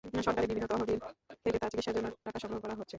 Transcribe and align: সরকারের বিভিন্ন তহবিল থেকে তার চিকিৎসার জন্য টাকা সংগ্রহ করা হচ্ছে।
সরকারের 0.25 0.49
বিভিন্ন 0.49 0.67
তহবিল 0.71 0.99
থেকে 1.43 1.57
তার 1.57 1.71
চিকিৎসার 1.71 1.95
জন্য 1.97 2.07
টাকা 2.25 2.39
সংগ্রহ 2.39 2.61
করা 2.63 2.73
হচ্ছে। 2.73 2.89